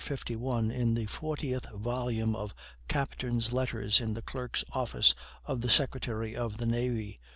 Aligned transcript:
51, 0.03 0.71
in 0.71 0.95
the 0.95 1.05
fortieth 1.05 1.67
volume 1.69 2.35
of 2.35 2.55
"Captains' 2.87 3.53
Letters," 3.53 3.99
in 4.01 4.15
the 4.15 4.23
clerk's 4.23 4.63
office 4.71 5.13
of 5.45 5.61
the 5.61 5.69
Secretary 5.69 6.35
of 6.35 6.57
the 6.57 6.65
Navy.) 6.65 7.19